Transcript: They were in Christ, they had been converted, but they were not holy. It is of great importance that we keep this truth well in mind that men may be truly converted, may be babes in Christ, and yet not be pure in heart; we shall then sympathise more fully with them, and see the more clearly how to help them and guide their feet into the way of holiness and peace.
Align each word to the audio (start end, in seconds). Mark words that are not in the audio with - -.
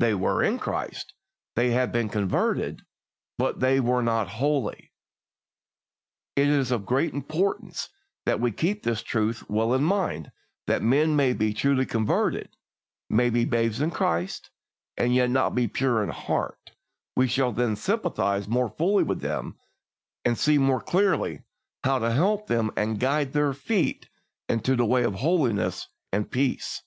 They 0.00 0.12
were 0.12 0.42
in 0.42 0.58
Christ, 0.58 1.14
they 1.56 1.70
had 1.70 1.92
been 1.92 2.10
converted, 2.10 2.82
but 3.38 3.60
they 3.60 3.80
were 3.80 4.02
not 4.02 4.28
holy. 4.36 4.92
It 6.36 6.48
is 6.48 6.70
of 6.70 6.84
great 6.84 7.14
importance 7.14 7.88
that 8.26 8.38
we 8.38 8.52
keep 8.52 8.82
this 8.82 9.02
truth 9.02 9.48
well 9.48 9.72
in 9.72 9.82
mind 9.82 10.30
that 10.66 10.82
men 10.82 11.16
may 11.16 11.32
be 11.32 11.54
truly 11.54 11.86
converted, 11.86 12.54
may 13.08 13.30
be 13.30 13.46
babes 13.46 13.80
in 13.80 13.90
Christ, 13.90 14.50
and 14.98 15.14
yet 15.14 15.30
not 15.30 15.54
be 15.54 15.66
pure 15.68 16.02
in 16.04 16.10
heart; 16.10 16.72
we 17.16 17.26
shall 17.26 17.50
then 17.52 17.74
sympathise 17.74 18.46
more 18.48 18.68
fully 18.68 19.04
with 19.04 19.22
them, 19.22 19.58
and 20.22 20.36
see 20.36 20.58
the 20.58 20.62
more 20.64 20.82
clearly 20.82 21.44
how 21.82 21.98
to 21.98 22.12
help 22.12 22.46
them 22.46 22.70
and 22.76 23.00
guide 23.00 23.32
their 23.32 23.54
feet 23.54 24.10
into 24.50 24.76
the 24.76 24.84
way 24.84 25.02
of 25.02 25.14
holiness 25.14 25.88
and 26.12 26.30
peace. 26.30 26.82